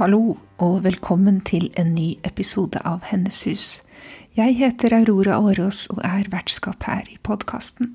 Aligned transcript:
Hallo 0.00 0.38
og 0.64 0.78
velkommen 0.86 1.42
til 1.44 1.66
en 1.76 1.90
ny 1.92 2.14
episode 2.24 2.80
av 2.88 3.02
Hennes 3.10 3.36
hus. 3.44 3.64
Jeg 4.32 4.54
heter 4.56 4.94
Aurora 4.96 5.34
Aaraas 5.36 5.82
og 5.92 5.98
er 6.00 6.30
vertskap 6.32 6.86
her 6.88 7.04
i 7.12 7.18
podkasten. 7.20 7.90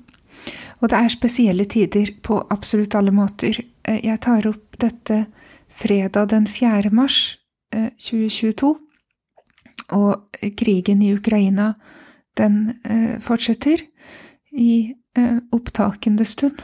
Og 0.78 0.92
det 0.92 1.00
er 1.00 1.10
spesielle 1.10 1.66
tider 1.66 2.12
på 2.22 2.38
absolutt 2.54 2.94
alle 2.94 3.10
måter. 3.10 3.58
Eh, 3.82 3.98
Jeg 4.06 4.20
tar 4.22 4.46
opp 4.46 4.78
dette 4.78 5.26
fredag 5.66 6.30
den 6.30 6.46
4. 6.46 6.92
mars 6.94 7.40
eh, 7.74 7.90
2022, 7.98 8.76
og 9.90 10.38
krigen 10.62 11.02
i 11.02 11.10
Ukraina, 11.18 11.72
den 12.38 12.78
eh, 12.84 13.18
fortsetter 13.18 13.82
i 14.54 14.94
eh, 15.18 15.42
opptakende 15.50 16.24
stund. 16.24 16.62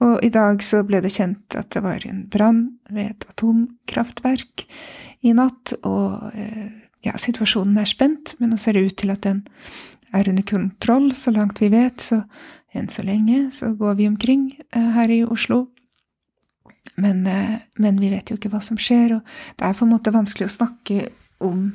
Og 0.00 0.20
i 0.24 0.30
dag 0.32 0.62
så 0.64 0.80
ble 0.86 1.02
det 1.04 1.12
kjent 1.12 1.56
at 1.58 1.68
det 1.74 1.82
var 1.84 2.04
en 2.08 2.24
brann 2.32 2.62
ved 2.88 3.12
et 3.12 3.26
atomkraftverk 3.34 4.64
i 5.26 5.34
natt, 5.36 5.74
og 5.84 6.30
eh, 6.32 6.70
ja, 7.04 7.16
situasjonen 7.20 7.76
er 7.80 7.88
spent, 7.88 8.34
men 8.40 8.54
nå 8.54 8.60
ser 8.60 8.76
det 8.76 8.86
ut 8.88 8.96
til 9.02 9.12
at 9.12 9.26
den 9.26 9.42
er 10.16 10.30
under 10.30 10.46
kontroll, 10.48 11.10
så 11.14 11.32
langt 11.34 11.60
vi 11.60 11.68
vet, 11.72 12.00
så 12.00 12.22
enn 12.76 12.88
så 12.90 13.04
lenge 13.04 13.48
så 13.54 13.72
går 13.76 13.98
vi 13.98 14.08
omkring 14.08 14.48
eh, 14.72 14.90
her 14.96 15.12
i 15.12 15.22
Oslo. 15.24 15.66
Men, 17.00 17.26
eh, 17.26 17.60
men 17.76 18.00
vi 18.00 18.10
vet 18.12 18.30
jo 18.30 18.38
ikke 18.38 18.52
hva 18.52 18.62
som 18.64 18.80
skjer, 18.80 19.18
og 19.18 19.58
det 19.58 19.68
er 19.68 19.76
på 19.76 19.86
en 19.86 19.94
måte 19.94 20.14
vanskelig 20.14 20.48
å 20.48 20.56
snakke 20.56 21.10
om 21.44 21.70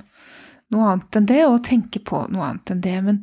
noe 0.75 0.91
annet 0.91 1.19
enn 1.19 1.29
det, 1.29 1.41
og 1.47 1.63
tenke 1.65 2.01
på 2.03 2.25
noe 2.33 2.49
annet 2.49 2.73
enn 2.73 2.83
det. 2.83 2.95
Men 3.07 3.21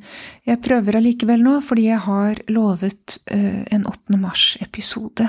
jeg 0.49 0.63
prøver 0.65 0.99
allikevel 0.99 1.45
nå, 1.45 1.59
fordi 1.67 1.87
jeg 1.91 2.03
har 2.07 2.43
lovet 2.53 3.19
eh, 3.27 3.63
en 3.75 3.87
8. 3.89 4.19
mars-episode. 4.23 5.29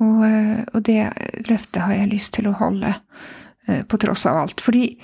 Og, 0.00 0.22
eh, 0.26 0.60
og 0.72 0.82
det 0.88 1.02
løftet 1.50 1.82
har 1.84 1.96
jeg 1.98 2.12
lyst 2.14 2.34
til 2.38 2.50
å 2.50 2.56
holde, 2.58 2.94
eh, 3.68 3.84
på 3.84 4.00
tross 4.00 4.26
av 4.30 4.42
alt. 4.44 4.64
Fordi 4.64 4.94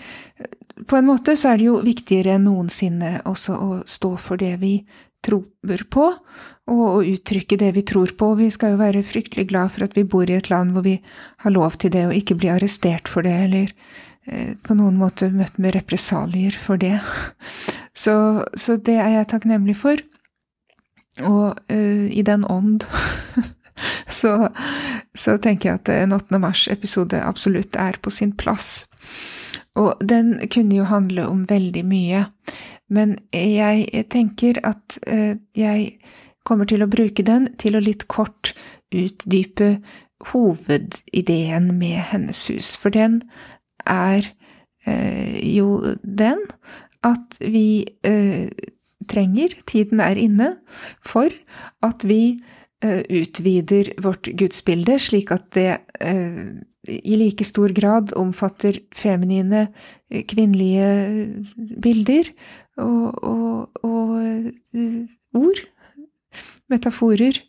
på 0.86 0.98
en 0.98 1.08
måte 1.08 1.36
så 1.36 1.52
er 1.52 1.60
det 1.60 1.68
jo 1.70 1.80
viktigere 1.84 2.36
enn 2.36 2.48
noensinne 2.48 3.20
også 3.28 3.56
å 3.56 3.70
stå 3.88 4.16
for 4.20 4.40
det 4.40 4.56
vi 4.60 4.78
tror 5.26 5.46
på, 5.90 6.06
og 6.70 6.82
å 6.86 7.02
uttrykke 7.02 7.58
det 7.58 7.72
vi 7.74 7.82
tror 7.86 8.12
på. 8.18 8.34
Vi 8.38 8.50
skal 8.54 8.74
jo 8.74 8.82
være 8.82 9.04
fryktelig 9.06 9.48
glad 9.50 9.72
for 9.74 9.86
at 9.86 9.96
vi 9.96 10.04
bor 10.06 10.28
i 10.28 10.36
et 10.36 10.50
land 10.50 10.74
hvor 10.74 10.84
vi 10.86 10.98
har 11.42 11.54
lov 11.54 11.78
til 11.80 11.90
det, 11.94 12.04
og 12.06 12.14
ikke 12.14 12.38
bli 12.38 12.52
arrestert 12.52 13.10
for 13.10 13.26
det, 13.26 13.34
eller 13.48 13.72
på 14.26 14.74
noen 14.74 14.96
måte 14.98 15.28
møtt 15.30 15.58
med 15.62 15.76
represalier 15.76 16.56
for 16.58 16.80
det. 16.82 16.98
Så, 17.96 18.44
så 18.60 18.74
det 18.76 18.98
er 19.00 19.08
jeg 19.08 19.28
takknemlig 19.30 19.72
for. 19.80 20.00
Og 21.24 21.56
uh, 21.72 22.06
i 22.12 22.22
den 22.22 22.44
ånd 22.44 22.84
så, 24.20 24.48
så 25.16 25.36
tenker 25.40 25.70
jeg 25.70 25.80
at 25.80 25.92
en 25.94 26.12
8. 26.16 26.40
mars-episode 26.42 27.22
absolutt 27.24 27.76
er 27.80 27.96
på 28.02 28.12
sin 28.12 28.34
plass. 28.36 28.84
Og 29.76 29.96
den 30.04 30.36
kunne 30.52 30.76
jo 30.76 30.88
handle 30.88 31.26
om 31.28 31.44
veldig 31.48 31.84
mye, 31.88 32.26
men 32.88 33.16
jeg 33.32 34.04
tenker 34.12 34.60
at 34.64 34.98
uh, 35.08 35.34
jeg 35.56 35.96
kommer 36.46 36.68
til 36.68 36.84
å 36.84 36.90
bruke 36.90 37.24
den 37.26 37.50
til 37.60 37.76
å 37.76 37.82
litt 37.82 38.06
kort 38.12 38.52
utdype 38.94 39.78
hovedideen 40.30 41.72
med 41.78 41.98
Hennes 42.12 42.44
hus, 42.52 42.76
for 42.80 42.94
den 42.94 43.22
er 43.86 44.26
eh, 44.86 45.38
jo 45.56 45.96
den 46.02 46.42
at 47.06 47.38
vi 47.40 47.86
eh, 48.06 48.48
trenger, 49.10 49.54
tiden 49.68 50.00
er 50.02 50.18
inne, 50.18 50.56
for 51.04 51.30
at 51.84 52.04
vi 52.08 52.38
eh, 52.82 53.02
utvider 53.04 53.92
vårt 54.02 54.30
gudsbilde, 54.38 54.98
slik 55.02 55.32
at 55.34 55.50
det 55.54 55.76
i 56.86 57.16
like 57.18 57.44
stor 57.44 57.72
grad 57.74 58.12
omfatter 58.18 58.78
feminine, 58.94 59.66
kvinnelige 60.30 60.90
bilder 61.82 62.30
og, 62.78 63.24
og, 63.26 63.80
og 63.82 64.12
ord, 65.34 65.62
metaforer, 66.70 67.40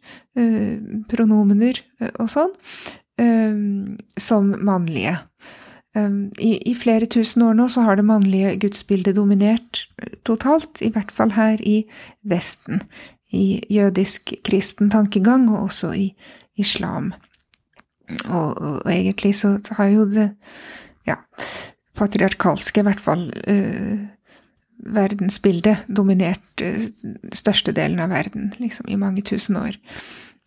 pronomener 1.11 1.83
og 2.17 2.31
sånn, 2.33 2.55
som 4.17 4.51
mannlige. 4.65 5.19
Eh, 5.97 6.17
I, 6.43 6.51
I 6.71 6.75
flere 6.77 7.09
tusen 7.09 7.45
år 7.47 7.57
nå 7.57 7.67
så 7.73 7.85
har 7.87 7.97
det 7.97 8.07
mannlige 8.07 8.55
gudsbildet 8.63 9.17
dominert 9.17 9.85
eh, 10.01 10.17
totalt, 10.27 10.81
i 10.81 10.91
hvert 10.93 11.13
fall 11.13 11.33
her 11.37 11.61
i 11.61 11.81
Vesten, 12.27 12.83
i 13.33 13.61
jødisk 13.73 14.33
kristen 14.47 14.91
tankegang, 14.93 15.49
og 15.51 15.67
også 15.67 15.93
i 15.97 16.11
islam. 16.57 17.13
Og, 18.29 18.61
og 18.61 18.91
egentlig 18.91 19.35
så 19.35 19.57
har 19.75 19.89
jo 19.91 20.05
det 20.07 20.29
ja, 21.07 21.17
patriarkalske, 21.97 22.81
i 22.81 22.87
hvert 22.87 23.03
fall 23.03 23.27
eh, 23.47 24.05
verdensbildet, 24.77 25.87
dominert 25.87 26.63
eh, 26.63 26.87
størstedelen 27.35 27.99
av 28.03 28.13
verden, 28.13 28.53
liksom, 28.61 28.87
i 28.89 28.99
mange 28.99 29.25
tusen 29.27 29.59
år. 29.59 29.75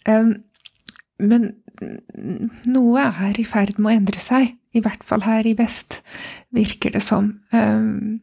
Um, 0.09 0.39
men 1.21 1.51
noe 2.65 3.03
er 3.05 3.37
i 3.41 3.45
ferd 3.45 3.77
med 3.77 3.91
å 3.91 3.97
endre 3.99 4.23
seg, 4.25 4.55
i 4.73 4.83
hvert 4.83 5.03
fall 5.07 5.25
her 5.27 5.47
i 5.47 5.57
vest, 5.59 6.01
virker 6.55 6.95
det 6.95 7.03
som. 7.05 7.33
Um, 7.53 8.21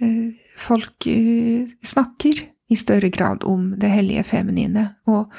eh, 0.00 0.34
folk 0.58 1.06
eh, 1.10 1.70
snakker 1.82 2.44
i 2.68 2.76
større 2.76 3.10
grad 3.10 3.46
om 3.48 3.72
det 3.80 3.90
hellige 3.90 4.26
feminine, 4.28 4.90
og, 5.08 5.32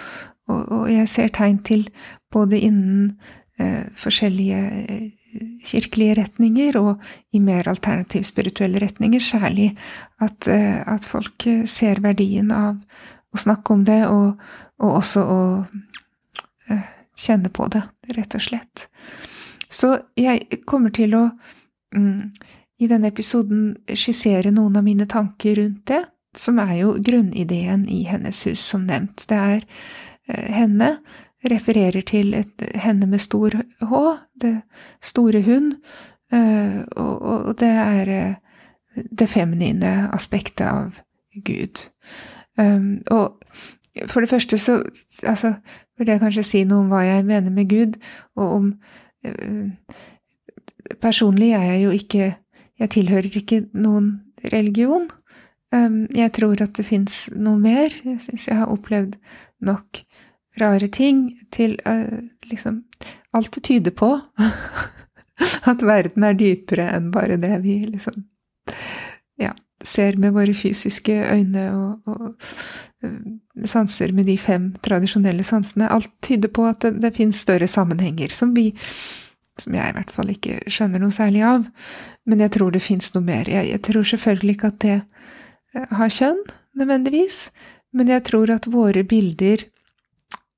og, 0.49 0.63
og 0.65 0.89
jeg 0.91 1.09
ser 1.11 1.31
tegn 1.35 1.61
til, 1.63 1.87
både 2.31 2.59
innen 2.59 3.13
eh, 3.59 3.85
forskjellige 3.95 5.13
kirkelige 5.65 6.15
retninger 6.17 6.77
og 6.79 7.03
i 7.37 7.39
mer 7.39 7.67
alternativ 7.69 8.23
spirituelle 8.25 8.81
retninger, 8.81 9.21
særlig 9.21 9.75
at, 10.25 10.47
at 10.49 11.05
folk 11.05 11.45
ser 11.69 12.01
verdien 12.01 12.49
av 12.49 12.79
å 13.29 13.37
snakke 13.37 13.75
om 13.75 13.83
det, 13.85 13.99
og, 14.09 14.41
og 14.81 14.95
også 15.03 15.21
å 15.21 15.41
kjenne 17.13 17.53
på 17.53 17.69
det, 17.69 17.83
rett 18.17 18.39
og 18.39 18.41
slett. 18.41 18.87
Så 19.69 19.95
jeg 20.17 20.61
kommer 20.67 20.93
til 20.93 21.13
å 21.17 21.25
mm, 21.95 22.31
i 22.79 22.87
denne 22.87 23.11
episoden 23.11 23.73
skissere 23.93 24.53
noen 24.55 24.77
av 24.79 24.85
mine 24.85 25.07
tanker 25.09 25.59
rundt 25.59 25.85
det, 25.91 26.03
som 26.37 26.59
er 26.63 26.75
jo 26.81 26.93
grunnideen 27.03 27.87
i 27.89 28.03
Hennes 28.07 28.45
hus, 28.47 28.61
som 28.63 28.85
nevnt. 28.87 29.25
Det 29.27 29.37
er 29.37 29.65
eh, 30.29 30.51
henne 30.55 30.93
refererer 31.49 32.03
til 32.07 32.33
et 32.37 32.63
henne 32.79 33.07
med 33.09 33.21
stor 33.23 33.55
H, 33.89 34.03
det 34.41 34.55
store 35.03 35.41
hun, 35.43 35.73
eh, 36.33 36.79
og, 36.95 37.15
og 37.21 37.51
det 37.59 37.73
er 37.73 38.13
eh, 38.15 38.37
det 38.95 39.29
feminine 39.29 40.09
aspektet 40.15 40.67
av 40.67 41.01
Gud. 41.45 41.83
Um, 42.59 42.99
og 43.11 43.39
for 44.07 44.19
det 44.19 44.29
første 44.29 44.57
så 44.57 44.81
altså, 45.23 45.53
vil 45.97 46.07
jeg 46.11 46.19
kanskje 46.19 46.43
si 46.43 46.63
noe 46.67 46.83
om 46.83 46.89
hva 46.91 47.03
jeg 47.05 47.27
mener 47.27 47.53
med 47.53 47.69
Gud, 47.69 47.99
og 48.35 48.55
om 48.55 48.73
Personlig 51.03 51.51
er 51.57 51.65
jeg 51.73 51.81
jo 51.83 51.95
ikke 51.95 52.35
Jeg 52.79 52.89
tilhører 52.93 53.33
ikke 53.35 53.57
noen 53.75 54.21
religion. 54.53 55.09
Um, 55.75 56.05
jeg 56.15 56.31
tror 56.31 56.61
at 56.63 56.77
det 56.77 56.85
fins 56.87 57.25
noe 57.35 57.59
mer. 57.59 57.91
Jeg 58.05 58.21
syns 58.23 58.47
jeg 58.47 58.55
har 58.55 58.71
opplevd 58.71 59.17
nok 59.59 59.99
rare 60.61 60.87
ting 60.87 61.25
til 61.51 61.75
uh, 61.83 62.23
liksom 62.47 62.85
Alt 63.35 63.51
det 63.53 63.63
tyder 63.67 63.91
på 63.91 64.13
at 65.71 65.83
verden 65.85 66.23
er 66.23 66.39
dypere 66.39 66.87
enn 66.95 67.11
bare 67.13 67.37
det 67.37 67.59
vi 67.61 67.75
liksom 67.85 68.23
ser 69.85 70.17
med 70.19 70.35
våre 70.35 70.53
fysiske 70.53 71.15
øyne 71.33 71.65
og, 71.75 72.11
og 72.11 73.05
uh, 73.05 73.65
sanser 73.65 74.11
med 74.15 74.27
de 74.27 74.37
fem 74.37 74.71
tradisjonelle 74.83 75.45
sansene. 75.47 75.89
Alt 75.89 76.11
tyder 76.25 76.51
på 76.51 76.67
at 76.67 76.83
det, 76.83 76.97
det 77.03 77.15
finnes 77.15 77.39
større 77.39 77.67
sammenhenger 77.67 78.33
som 78.35 78.55
vi 78.57 78.71
som 79.59 79.75
jeg 79.75 79.91
i 79.91 79.95
hvert 79.97 80.13
fall 80.13 80.29
ikke 80.31 80.61
skjønner 80.71 81.01
noe 81.03 81.11
særlig 81.11 81.41
av, 81.43 81.65
men 82.29 82.43
jeg 82.45 82.53
tror 82.55 82.71
det 82.71 82.79
fins 82.83 83.09
noe 83.15 83.25
mer. 83.25 83.49
Jeg, 83.51 83.67
jeg 83.73 83.81
tror 83.83 84.07
selvfølgelig 84.07 84.55
ikke 84.55 84.69
at 84.71 84.79
det 84.85 84.95
har 85.99 86.13
kjønn, 86.13 86.39
nødvendigvis, 86.79 87.49
men 87.95 88.11
jeg 88.13 88.25
tror 88.29 88.53
at 88.53 88.69
våre 88.71 89.03
bilder 89.07 89.65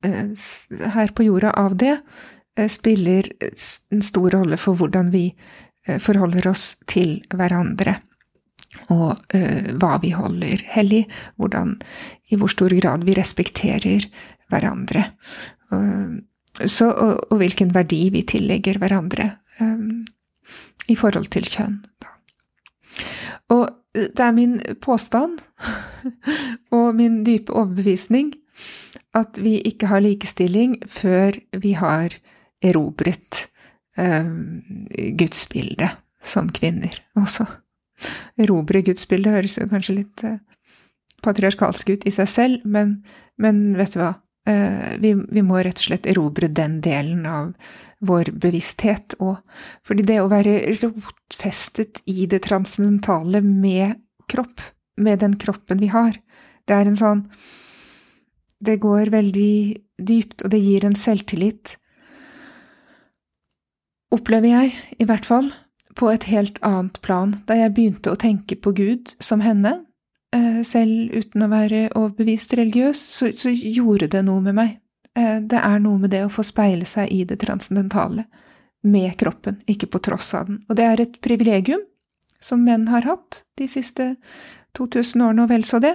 eh, 0.06 0.47
her 0.95 1.15
på 1.15 1.25
jorda 1.27 1.53
av 1.59 1.75
det 1.79 1.95
eh, 1.95 2.69
spiller 2.71 3.31
en 3.41 4.06
stor 4.06 4.38
rolle 4.38 4.59
for 4.59 4.79
hvordan 4.79 5.12
vi 5.13 5.29
eh, 5.31 6.00
forholder 6.00 6.51
oss 6.51 6.75
til 6.91 7.19
hverandre. 7.31 7.97
Og 8.89 9.13
hva 9.80 9.92
vi 10.01 10.10
holder 10.16 10.63
hellig, 10.74 11.06
hvordan, 11.39 11.75
i 12.31 12.39
hvor 12.39 12.51
stor 12.51 12.74
grad 12.80 13.06
vi 13.07 13.16
respekterer 13.16 14.07
hverandre. 14.51 15.06
Så, 16.66 16.89
og, 16.89 17.22
og, 17.30 17.38
hvilken 17.39 17.72
verdi 17.75 18.10
vi 18.13 18.25
tillegger 18.28 18.80
hverandre 18.81 19.30
um, 19.63 20.04
i 20.92 20.98
forhold 21.00 21.30
til 21.31 21.48
kjønn. 21.48 21.80
Da. 22.04 22.12
Og 23.56 23.63
det 23.95 24.24
er 24.24 24.36
min 24.36 24.60
påstand 24.83 25.39
og 26.75 26.92
min 27.00 27.22
dype 27.28 27.54
overbevisning 27.56 28.33
at 29.18 29.39
vi 29.44 29.57
ikke 29.68 29.89
har 29.92 30.04
likestilling 30.04 30.78
før 30.88 31.39
vi 31.63 31.74
har 31.80 32.16
erobret 32.63 33.48
um, 33.98 34.62
gudsbildet 35.19 35.98
som 36.24 36.51
kvinner 36.54 36.95
også. 37.19 37.48
Erobre 38.42 38.81
gudsbildet 38.86 39.36
høres 39.36 39.57
jo 39.59 39.68
kanskje 39.71 39.98
litt 40.00 40.25
uh, 40.25 40.39
patriarkalsk 41.25 41.94
ut 41.94 42.07
i 42.07 42.13
seg 42.13 42.30
selv, 42.30 42.65
men, 42.65 43.00
men 43.42 43.71
vet 43.80 43.95
du 43.95 44.01
hva? 44.01 44.15
Uh, 44.50 44.98
vi, 45.01 45.13
vi, 45.13 45.44
må 45.45 45.59
rett 45.62 45.77
og 45.77 45.88
slett 45.92 46.09
erobre 46.09 46.50
den 46.50 46.80
delen 46.81 47.27
av 47.30 47.51
vår 48.01 48.31
bevissthet 48.42 49.15
òg. 49.21 49.38
Fordi 49.86 50.06
det 50.07 50.18
å 50.21 50.30
være 50.31 50.77
rotfestet 50.81 52.01
i 52.09 52.25
det 52.30 52.42
transcendentale 52.48 53.44
med 53.45 54.01
kropp, 54.31 54.63
med 54.97 55.21
den 55.21 55.38
kroppen 55.42 55.81
vi 55.81 55.92
har, 55.94 56.18
det 56.68 56.77
er 56.77 56.89
en 56.89 57.00
sånn 57.00 57.25
Det 58.62 58.75
går 58.77 59.09
veldig 59.09 59.54
dypt, 59.97 60.44
og 60.45 60.51
det 60.54 60.59
gir 60.62 60.83
en 60.86 60.95
selvtillit, 60.95 61.71
opplever 64.13 64.51
jeg, 64.51 64.74
i 65.01 65.07
hvert 65.09 65.25
fall, 65.25 65.47
på 65.96 66.10
et 66.12 66.28
helt 66.32 66.60
annet 66.66 67.00
plan. 67.02 67.36
Da 67.48 67.58
jeg 67.58 67.74
begynte 67.76 68.14
å 68.14 68.20
tenke 68.20 68.58
på 68.60 68.74
Gud 68.78 69.16
som 69.24 69.44
henne, 69.44 69.82
eh, 70.36 70.62
selv 70.68 71.14
uten 71.16 71.46
å 71.46 71.52
være 71.52 71.90
overbevist 71.96 72.54
religiøs, 72.58 73.02
så, 73.18 73.32
så 73.36 73.52
gjorde 73.52 74.12
det 74.12 74.24
noe 74.28 74.42
med 74.42 74.58
meg. 74.58 74.78
Eh, 75.18 75.40
det 75.44 75.60
er 75.60 75.80
noe 75.84 76.00
med 76.00 76.14
det 76.14 76.24
å 76.26 76.32
få 76.32 76.46
speile 76.48 76.88
seg 76.88 77.12
i 77.12 77.24
det 77.28 77.42
transcendentale, 77.44 78.26
med 78.82 79.14
kroppen, 79.20 79.60
ikke 79.70 79.92
på 79.94 80.00
tross 80.08 80.32
av 80.34 80.48
den. 80.48 80.64
Og 80.70 80.78
det 80.80 80.86
er 80.88 81.02
et 81.04 81.20
privilegium 81.22 81.84
som 82.42 82.64
menn 82.66 82.88
har 82.90 83.06
hatt 83.06 83.44
de 83.60 83.68
siste 83.70 84.16
2000 84.78 85.22
årene, 85.22 85.44
og 85.44 85.52
vel 85.52 85.66
så 85.68 85.82
det. 85.84 85.94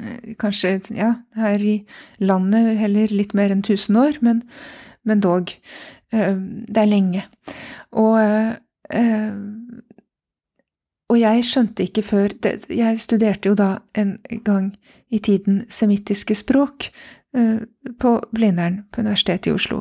Eh, 0.00 0.34
kanskje, 0.40 0.80
ja, 0.92 1.14
her 1.38 1.62
i 1.64 1.78
landet 2.20 2.74
heller 2.82 3.14
litt 3.14 3.32
mer 3.32 3.54
enn 3.54 3.64
1000 3.64 3.96
år, 3.96 4.18
men, 4.20 4.42
men 5.04 5.22
dog. 5.24 5.54
Det 6.14 6.78
er 6.78 6.86
lenge. 6.86 7.24
Og, 8.00 8.18
eh, 8.90 9.34
og 11.10 11.20
jeg 11.20 11.44
skjønte 11.46 11.84
ikke 11.86 12.02
før 12.02 12.32
Jeg 12.68 13.00
studerte 13.00 13.48
jo 13.48 13.54
da 13.54 13.78
en 13.94 14.16
gang 14.44 14.72
i 15.10 15.18
tiden 15.18 15.64
semittiske 15.68 16.34
språk 16.34 16.90
på 17.98 18.10
Blindern 18.30 18.84
på 18.94 19.00
Universitetet 19.02 19.48
i 19.50 19.54
Oslo, 19.56 19.80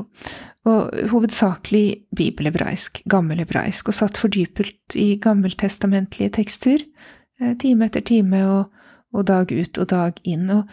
og 0.66 0.90
hovedsakelig 1.12 2.08
bibelhebraisk, 2.18 3.04
gammelhebraisk, 3.06 3.92
og 3.92 3.94
satt 3.94 4.18
fordypet 4.18 4.96
i 4.98 5.20
gammeltestamentlige 5.22 6.34
tekster 6.34 6.82
time 7.62 7.86
etter 7.86 8.02
time 8.02 8.42
og 8.50 8.72
og 9.14 9.28
dag 9.30 9.52
ut 9.54 9.80
og 9.80 9.90
dag 9.90 10.20
inn, 10.28 10.50
og, 10.54 10.68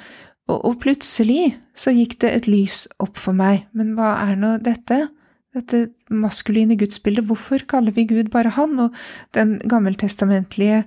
og, 0.48 0.58
og, 0.58 0.76
plutselig 0.82 1.54
så 1.76 1.94
gikk 1.94 2.18
det 2.24 2.32
et 2.34 2.50
lys 2.50 2.84
opp 3.02 3.20
for 3.20 3.36
meg, 3.36 3.66
men 3.76 3.94
hva 3.98 4.16
er 4.24 4.38
nå 4.40 4.56
dette? 4.64 5.06
Dette 5.56 5.88
maskuline 6.10 6.76
gudsbildet, 6.78 7.26
hvorfor 7.26 7.64
kaller 7.70 7.94
vi 7.96 8.06
Gud 8.06 8.30
bare 8.30 8.52
Han, 8.54 8.78
og 8.78 8.94
den 9.34 9.58
gammeltestamentlige 9.66 10.84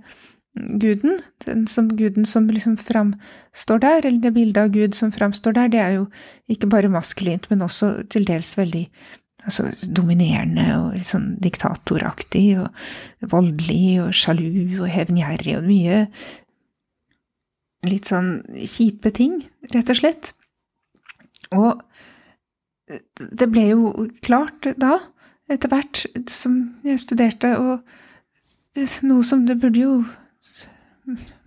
guden, 0.79 1.19
den 1.45 1.65
som 1.67 1.89
guden 1.97 2.25
som 2.29 2.47
liksom 2.47 2.77
framstår 2.77 3.81
der, 3.81 4.05
eller 4.05 4.21
det 4.21 4.33
bildet 4.35 4.61
av 4.61 4.71
Gud 4.71 4.95
som 4.95 5.11
framstår 5.11 5.57
der, 5.57 5.67
det 5.67 5.81
er 5.81 5.91
jo 5.97 6.05
ikke 6.47 6.69
bare 6.69 6.91
maskulint, 6.93 7.49
men 7.49 7.65
også 7.65 8.05
til 8.13 8.27
dels 8.27 8.53
veldig 8.57 8.85
altså, 9.45 9.67
dominerende 9.83 10.67
og 10.77 10.93
litt 10.97 11.09
sånn 11.09 11.33
diktatoraktig 11.43 12.45
og 12.61 13.29
voldelig 13.33 13.97
og 14.05 14.13
sjalu 14.15 14.79
og 14.83 14.87
hevngjerrig 14.93 15.57
og 15.57 15.67
mye 15.67 16.05
litt 17.83 18.07
sånn 18.07 18.37
kjipe 18.55 19.11
ting, 19.11 19.41
rett 19.73 19.89
og 19.91 19.99
slett. 19.99 20.31
Og 21.51 21.81
det 22.87 23.47
ble 23.51 23.67
jo 23.69 24.07
klart 24.25 24.67
da, 24.79 24.97
etter 25.51 25.71
hvert 25.71 26.03
som 26.31 26.57
jeg 26.87 27.01
studerte, 27.01 27.53
og 27.59 27.83
noe 29.05 29.23
som 29.27 29.45
det 29.47 29.59
burde 29.61 29.83
jo 29.83 29.95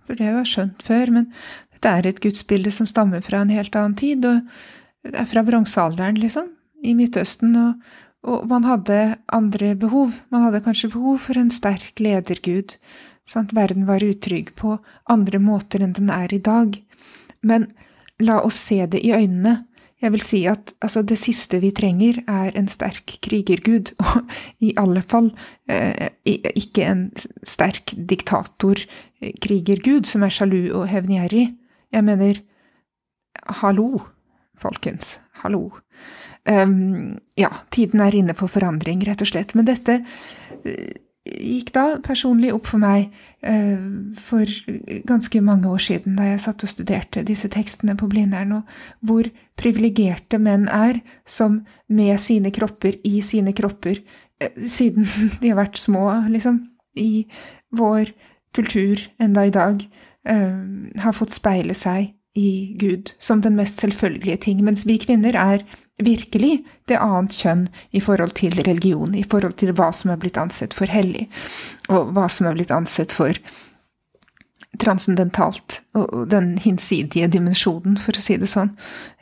burde 0.07 0.23
jeg 0.23 0.31
jo 0.31 0.39
ha 0.39 0.47
skjønt 0.47 0.83
før, 0.85 1.11
men 1.13 1.29
dette 1.75 1.91
er 1.91 2.07
et 2.07 2.21
gudsbilde 2.23 2.71
som 2.73 2.87
stammer 2.89 3.23
fra 3.25 3.41
en 3.43 3.53
helt 3.53 3.75
annen 3.75 3.97
tid, 3.99 4.25
og 4.25 4.45
det 5.07 5.17
er 5.17 5.29
fra 5.29 5.43
bronsealderen, 5.45 6.19
liksom, 6.21 6.49
i 6.85 6.93
Midtøsten, 6.97 7.55
og, 7.59 7.91
og 8.27 8.47
man 8.49 8.65
hadde 8.67 9.17
andre 9.33 9.73
behov. 9.79 10.15
Man 10.33 10.45
hadde 10.45 10.63
kanskje 10.65 10.91
behov 10.93 11.19
for 11.25 11.39
en 11.39 11.51
sterk 11.53 12.01
ledergud 12.03 12.75
Sant? 13.27 13.53
Verden 13.53 13.85
var 13.85 14.03
utrygg 14.03 14.53
på 14.55 14.77
andre 15.11 15.39
måter 15.43 15.83
enn 15.83 15.95
den 15.95 16.09
er 16.13 16.31
i 16.33 16.39
dag. 16.39 16.77
Men 17.43 17.67
la 18.23 18.39
oss 18.41 18.59
se 18.69 18.85
det 18.87 19.03
i 19.03 19.11
øynene. 19.11 19.65
Jeg 20.01 20.11
vil 20.13 20.21
si 20.21 20.45
at 20.45 20.73
altså, 20.81 21.01
det 21.01 21.17
siste 21.17 21.59
vi 21.61 21.71
trenger, 21.73 22.19
er 22.29 22.51
en 22.59 22.67
sterk 22.69 23.17
krigergud, 23.25 23.95
og 24.05 24.21
i 24.61 24.73
alle 24.77 25.01
fall 25.01 25.31
eh, 25.69 26.09
ikke 26.27 26.85
en 26.85 27.11
sterk 27.43 27.93
diktator-krigergud 27.97 30.05
som 30.09 30.23
er 30.23 30.29
sjalu 30.33 30.73
og 30.77 30.87
hevngjerrig. 30.91 31.55
Jeg 31.93 32.03
mener, 32.05 32.33
hallo, 33.63 34.01
folkens, 34.57 35.19
hallo. 35.41 35.71
Um, 36.47 37.17
ja, 37.35 37.49
tiden 37.75 37.99
er 37.99 38.15
inne 38.15 38.33
for 38.37 38.47
forandring, 38.47 39.01
rett 39.07 39.21
og 39.23 39.27
slett. 39.27 39.55
Men 39.57 39.65
dette 39.67 39.99
uh, 39.99 40.05
gikk 41.27 41.71
da 41.75 41.85
personlig 42.03 42.53
opp 42.55 42.69
for 42.71 42.81
meg 42.81 43.09
eh, 43.45 43.79
for 44.27 44.49
ganske 45.07 45.41
mange 45.43 45.69
år 45.69 45.83
siden, 45.83 46.17
da 46.19 46.29
jeg 46.31 46.43
satt 46.43 46.65
og 46.65 46.71
studerte 46.71 47.25
disse 47.27 47.49
tekstene 47.53 47.97
på 47.99 48.09
Blindern, 48.11 48.59
og 48.59 49.07
hvor 49.07 49.29
privilegerte 49.59 50.39
menn 50.41 50.67
er 50.71 51.01
som 51.27 51.61
med 51.87 52.17
sine 52.23 52.51
kropper, 52.55 52.99
i 53.07 53.21
sine 53.25 53.53
kropper, 53.57 54.01
eh, 54.41 54.67
siden 54.67 55.07
de 55.41 55.53
har 55.53 55.61
vært 55.61 55.79
små, 55.81 56.09
liksom, 56.33 56.63
i 56.97 57.27
vår 57.75 58.13
kultur 58.57 59.01
enda 59.21 59.45
i 59.45 59.53
dag, 59.53 59.83
eh, 60.27 60.61
har 61.03 61.17
fått 61.17 61.35
speile 61.35 61.77
seg 61.77 62.13
i 62.37 62.77
Gud 62.77 63.15
som 63.19 63.41
den 63.41 63.57
mest 63.57 63.81
selvfølgelige 63.81 64.43
ting, 64.45 64.63
mens 64.65 64.85
vi 64.87 64.99
kvinner 65.01 65.37
er 65.37 65.65
virkelig 66.03 66.63
det 66.89 66.99
annet 67.01 67.33
kjønn 67.33 67.67
i 67.91 68.01
forhold 68.03 68.35
til 68.37 68.57
religion, 68.61 69.15
i 69.15 69.25
forhold 69.25 69.57
til 69.57 69.73
hva 69.77 69.89
som 69.95 70.13
er 70.13 70.19
blitt 70.21 70.37
ansett 70.37 70.75
for 70.77 70.89
hellig, 70.91 71.25
og 71.89 72.13
hva 72.13 72.27
som 72.29 72.49
er 72.49 72.57
blitt 72.57 72.73
ansett 72.73 73.15
for 73.15 73.39
transcendentalt, 74.77 75.81
og 75.97 76.27
den 76.29 76.57
hinsidige 76.61 77.29
dimensjonen, 77.33 77.97
for 77.97 78.17
å 78.17 78.21
si 78.21 78.37
det 78.37 78.49
sånn, 78.51 78.75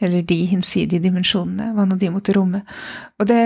eller 0.04 0.26
de 0.28 0.42
hinsidige 0.50 1.04
dimensjonene, 1.06 1.72
hva 1.76 1.86
nå 1.88 1.96
de 2.02 2.12
måtte 2.12 2.36
romme. 2.36 2.66
Og 3.22 3.30
det 3.30 3.44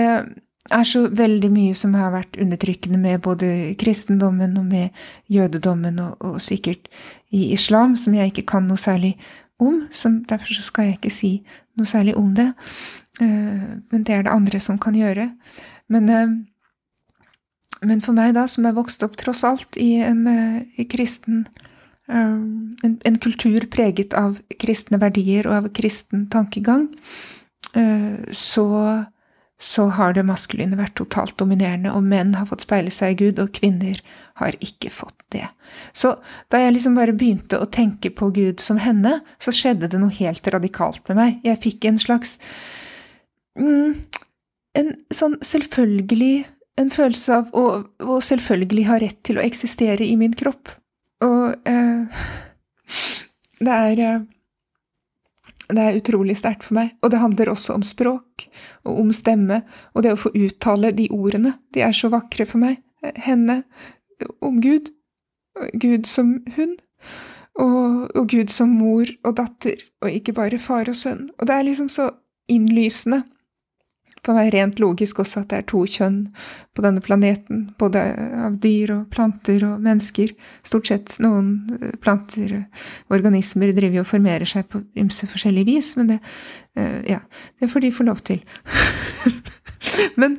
er 0.70 0.88
så 0.88 1.04
veldig 1.06 1.50
mye 1.52 1.76
som 1.78 1.94
har 1.98 2.12
vært 2.14 2.38
undertrykkende 2.40 2.98
med 3.00 3.22
både 3.24 3.76
kristendommen 3.80 4.58
og 4.58 4.66
med 4.72 5.04
jødedommen, 5.30 6.00
og, 6.02 6.16
og 6.18 6.40
sikkert 6.42 6.90
i 7.30 7.52
islam, 7.54 7.96
som 7.96 8.16
jeg 8.16 8.32
ikke 8.32 8.48
kan 8.56 8.66
noe 8.66 8.80
særlig 8.80 9.14
om, 9.60 9.84
så 9.92 10.10
derfor 10.28 10.58
skal 10.64 10.88
jeg 10.88 10.98
ikke 10.98 11.14
si 11.14 11.32
noe 11.78 11.88
særlig 11.88 12.16
om 12.18 12.32
det. 12.36 12.50
Eh, 13.20 13.80
men 13.90 14.04
det 14.04 14.14
er 14.14 14.24
det 14.24 14.32
andre 14.32 14.60
som 14.62 14.78
kan 14.80 14.96
gjøre. 14.96 15.30
Men, 15.92 16.08
eh, 16.08 16.36
men 17.82 18.00
for 18.04 18.16
meg, 18.16 18.34
da, 18.34 18.46
som 18.48 18.66
er 18.66 18.76
vokst 18.76 19.02
opp 19.06 19.18
tross 19.20 19.44
alt 19.44 19.76
i 19.76 19.94
en 20.04 20.26
eh, 20.26 20.62
i 20.80 20.88
kristen 20.88 21.46
en, 22.10 22.96
en, 23.06 23.16
kultur 23.22 23.68
preget 23.70 24.16
av 24.18 24.40
kristne 24.58 24.98
verdier 24.98 25.46
og 25.46 25.52
av 25.54 25.68
kristen 25.70 26.24
tankegang, 26.26 26.88
så, 28.34 28.64
så 29.62 29.84
har 29.94 30.16
det 30.16 30.24
maskuline 30.26 30.74
vært 30.74 30.96
totalt 30.98 31.36
dominerende, 31.38 31.92
og 31.94 32.02
menn 32.02 32.32
har 32.34 32.48
fått 32.50 32.64
speile 32.66 32.90
seg 32.90 33.14
i 33.14 33.20
Gud, 33.20 33.38
og 33.38 33.52
kvinner 33.54 34.02
har 34.42 34.58
ikke 34.58 34.90
fått 34.90 35.22
det. 35.30 35.46
Så 35.94 36.16
da 36.50 36.58
jeg 36.64 36.74
liksom 36.74 36.98
bare 36.98 37.14
begynte 37.14 37.62
å 37.62 37.70
tenke 37.70 38.10
på 38.10 38.32
Gud 38.34 38.58
som 38.58 38.82
henne, 38.82 39.20
så 39.38 39.54
skjedde 39.54 39.92
det 39.92 40.02
noe 40.02 40.10
helt 40.18 40.50
radikalt 40.50 41.06
med 41.12 41.20
meg. 41.20 41.38
Jeg 41.46 41.62
fikk 41.62 41.86
en 41.92 42.02
slags 42.02 42.40
mm, 43.60 43.94
en 44.80 44.96
sånn 45.14 45.38
selvfølgelig 45.44 46.46
En 46.78 46.88
følelse 46.88 47.34
av 47.34 47.48
å, 47.52 47.62
å, 48.00 48.14
selvfølgelig 48.24 48.84
ha 48.88 48.94
rett 49.02 49.18
til 49.26 49.36
å 49.36 49.42
eksistere 49.44 50.06
i 50.06 50.14
min 50.16 50.32
kropp. 50.32 50.70
Og 51.26 51.68
eh, 51.68 52.20
det 53.60 53.74
er 53.74 54.00
eh, 54.06 54.22
Det 55.68 55.82
er 55.82 55.98
utrolig 55.98 56.38
sterkt 56.38 56.64
for 56.64 56.78
meg, 56.78 56.94
og 57.02 57.12
det 57.12 57.20
handler 57.20 57.50
også 57.52 57.76
om 57.76 57.84
språk, 57.86 58.46
og 58.88 59.02
om 59.02 59.12
stemme, 59.14 59.60
og 59.94 60.02
det 60.06 60.14
å 60.14 60.18
få 60.18 60.32
uttale 60.34 60.90
de 60.96 61.10
ordene, 61.14 61.52
de 61.74 61.84
er 61.86 61.92
så 61.94 62.08
vakre 62.10 62.46
for 62.48 62.58
meg, 62.58 62.80
henne, 63.22 63.60
om 64.42 64.58
Gud, 64.64 64.88
Gud 65.78 66.08
som 66.10 66.40
hun, 66.56 66.74
og, 67.54 68.08
og 68.16 68.26
Gud 68.32 68.50
som 68.50 68.72
mor 68.80 69.06
og 69.22 69.36
datter, 69.38 69.78
og 70.02 70.10
ikke 70.10 70.34
bare 70.40 70.58
far 70.58 70.90
og 70.90 70.98
sønn, 70.98 71.28
og 71.38 71.46
det 71.46 71.54
er 71.54 71.68
liksom 71.68 71.92
så 71.92 72.08
innlysende 72.50 73.22
for 74.26 74.36
meg 74.36 74.50
rent 74.54 74.80
logisk 74.82 75.22
også 75.22 75.42
at 75.42 75.52
det 75.52 75.58
er 75.60 75.68
to 75.70 75.82
kjønn 75.88 76.18
på 76.76 76.84
denne 76.84 77.02
planeten, 77.04 77.62
både 77.80 78.02
av 78.46 78.58
dyr 78.62 78.92
og 78.94 79.06
planter 79.14 79.64
og 79.66 79.82
mennesker. 79.84 80.34
Stort 80.66 80.90
sett 80.90 81.14
noen 81.22 81.52
eh, 81.78 81.94
planter 82.02 82.56
og 82.60 83.16
organismer 83.16 83.72
driver 83.76 84.04
og 84.04 84.10
formerer 84.10 84.48
seg 84.48 84.68
på 84.70 84.82
ymse 85.00 85.28
forskjellig 85.30 85.66
vis, 85.68 85.94
men 85.98 86.14
det, 86.14 86.18
eh, 86.76 87.00
ja, 87.16 87.22
det 87.60 87.70
får 87.72 87.86
de 87.86 87.94
få 87.96 88.06
lov 88.08 88.20
til. 88.28 88.42
men, 90.20 90.36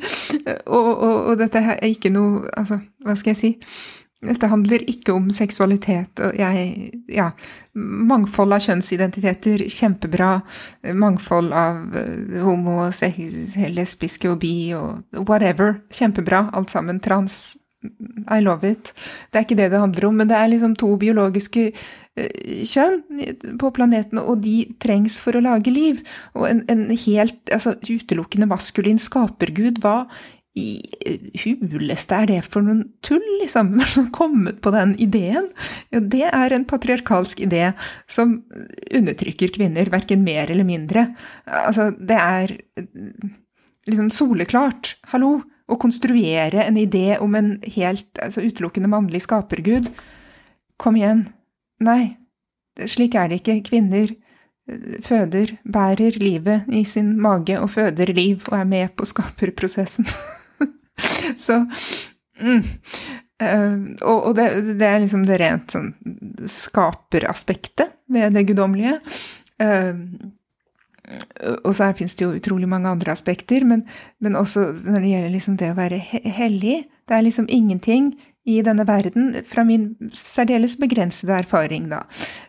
og, 0.68 0.92
og, 0.92 1.18
og 1.32 1.42
dette 1.42 1.64
er 1.74 1.82
ikke 1.90 2.14
noe 2.14 2.46
Altså, 2.58 2.78
hva 3.02 3.16
skal 3.18 3.34
jeg 3.34 3.40
si? 3.40 3.50
Dette 4.22 4.52
handler 4.52 4.84
ikke 4.90 5.16
om 5.16 5.32
seksualitet. 5.34 6.20
og 6.22 6.36
jeg, 6.38 6.92
ja, 7.10 7.32
Mangfold 7.74 8.54
av 8.54 8.62
kjønnsidentiteter, 8.62 9.64
kjempebra. 9.66 10.36
Mangfold 10.94 11.54
av 11.58 11.96
eh, 11.98 12.38
homo, 12.46 12.92
lesbiske 13.74 14.30
og 14.30 14.38
bi 14.44 14.54
og 14.78 15.02
whatever. 15.26 15.80
Kjempebra. 15.90 16.50
Alt 16.54 16.70
sammen. 16.70 17.00
Trans. 17.02 17.58
I 18.30 18.38
love 18.46 18.70
it. 18.70 18.94
Det 19.32 19.40
er 19.40 19.48
ikke 19.48 19.58
det 19.58 19.72
det 19.74 19.82
handler 19.82 20.06
om, 20.06 20.22
men 20.22 20.30
det 20.30 20.38
er 20.38 20.52
liksom 20.52 20.76
to 20.78 20.92
biologiske 21.02 21.64
eh, 21.72 22.62
kjønn 22.70 23.58
på 23.58 23.72
planeten, 23.74 24.22
og 24.22 24.44
de 24.46 24.68
trengs 24.84 25.18
for 25.26 25.34
å 25.34 25.42
lage 25.42 25.74
liv. 25.74 26.04
Og 26.38 26.46
en, 26.46 26.62
en 26.70 26.86
helt 26.94 27.42
altså, 27.50 27.74
utelukkende 27.90 28.52
maskulin 28.52 29.02
skapergud, 29.02 29.82
hva 29.82 30.04
i 30.52 30.82
huleste 31.46 32.18
er 32.18 32.28
det 32.28 32.40
for 32.44 32.66
noen 32.66 32.84
tull, 33.06 33.24
liksom? 33.40 33.72
Hvem 33.78 33.84
har 33.94 34.10
kommet 34.16 34.62
på 34.64 34.74
den 34.76 34.96
ideen? 35.00 35.48
Jo, 35.94 36.02
det 36.04 36.28
er 36.28 36.56
en 36.56 36.66
patriarkalsk 36.68 37.40
idé 37.46 37.72
som 38.12 38.42
undertrykker 38.92 39.54
kvinner, 39.56 39.92
verken 39.94 40.26
mer 40.28 40.52
eller 40.52 40.68
mindre. 40.68 41.08
Altså, 41.46 41.92
det 41.96 42.20
er 42.20 42.58
liksom 43.88 44.12
soleklart. 44.14 44.98
Hallo? 45.14 45.40
Å 45.72 45.78
konstruere 45.80 46.66
en 46.66 46.76
idé 46.76 47.16
om 47.24 47.36
en 47.38 47.54
helt 47.78 48.20
altså, 48.20 48.44
utelukkende 48.44 48.92
mannlig 48.92 49.24
skapergud. 49.24 49.88
Kom 50.82 50.98
igjen. 51.00 51.30
Nei, 51.82 52.18
slik 52.92 53.16
er 53.16 53.32
det 53.32 53.40
ikke. 53.40 53.62
Kvinner 53.70 54.12
eh, 54.12 55.00
føder, 55.06 55.56
bærer 55.64 56.20
livet 56.20 56.68
i 56.68 56.84
sin 56.84 57.16
mage 57.24 57.56
og 57.56 57.72
føder 57.78 58.12
liv 58.12 58.44
og 58.52 58.60
er 58.60 58.68
med 58.68 58.92
på 59.00 59.08
skaperprosessen. 59.08 60.12
Så 61.46 61.62
mm, 62.42 62.62
uh, 63.44 63.78
Og, 64.02 64.18
og 64.18 64.36
det, 64.38 64.50
det, 64.74 64.88
er 64.88 65.02
liksom 65.04 65.26
det 65.28 65.40
rent 65.42 65.74
sånn 65.74 65.92
skaperaspektet 66.52 67.98
ved 68.12 68.36
det 68.38 68.46
guddommelige. 68.50 69.00
Uh, 69.62 70.06
og 71.66 71.74
så 71.76 71.90
finnes 71.98 72.16
det 72.16 72.24
jo 72.24 72.36
utrolig 72.38 72.70
mange 72.70 72.90
andre 72.92 73.12
aspekter, 73.12 73.66
men, 73.68 73.84
men 74.24 74.38
også 74.40 74.68
når 74.86 75.02
det 75.02 75.14
gjelder 75.14 75.34
liksom 75.34 75.58
det 75.60 75.72
å 75.74 75.80
være 75.80 75.98
hellig 76.38 76.84
Det 77.10 77.18
er 77.18 77.26
liksom 77.26 77.50
ingenting 77.52 78.14
i 78.50 78.58
denne 78.66 78.86
verden, 78.90 79.36
fra 79.46 79.64
min 79.68 79.92
særdeles 80.18 80.74
begrensede 80.82 81.36
erfaring, 81.44 81.90
da. 81.92 82.02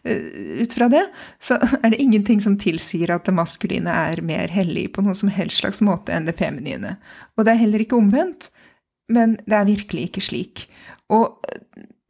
Eh, 0.09 0.63
ut 0.65 0.73
fra 0.73 0.89
det 0.89 1.03
så 1.43 1.59
er 1.83 1.93
det 1.93 2.01
ingenting 2.01 2.41
som 2.41 2.57
tilsier 2.61 3.13
at 3.13 3.29
det 3.29 3.37
maskuline 3.37 3.93
er 3.93 4.23
mer 4.25 4.53
hellig 4.53 4.89
på 4.95 5.05
noen 5.05 5.19
som 5.19 5.33
helst 5.33 5.61
slags 5.61 5.83
måte 5.85 6.15
enn 6.15 6.29
det 6.29 6.39
feminine. 6.41 6.97
Og 7.37 7.45
det 7.45 7.55
er 7.55 7.65
heller 7.67 7.85
ikke 7.85 8.01
omvendt, 8.01 8.49
men 9.13 9.37
det 9.45 9.59
er 9.59 9.69
virkelig 9.69 10.09
ikke 10.09 10.25
slik. 10.25 10.65
Og 11.13 11.45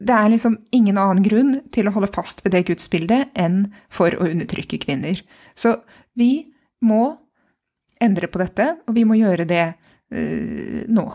det 0.02 0.14
er 0.14 0.30
liksom 0.30 0.60
ingen 0.74 0.98
annen 0.98 1.24
grunn 1.26 1.56
til 1.74 1.88
å 1.88 1.94
holde 1.94 2.10
fast 2.14 2.42
ved 2.44 2.54
det 2.54 2.66
gudsbildet 2.70 3.34
enn 3.38 3.64
for 3.92 4.14
å 4.14 4.28
undertrykke 4.30 4.78
kvinner. 4.82 5.18
Så 5.58 5.80
vi 6.18 6.46
må 6.82 7.16
endre 8.02 8.30
på 8.30 8.40
dette, 8.42 8.66
og 8.86 8.96
vi 8.98 9.04
må 9.06 9.18
gjøre 9.18 9.46
det 9.46 9.66
uh, 9.70 10.82
nå. 10.90 11.06